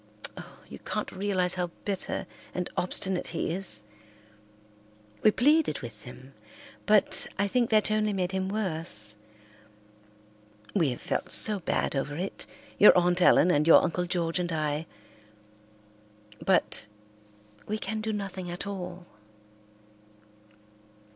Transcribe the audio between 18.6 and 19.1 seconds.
all."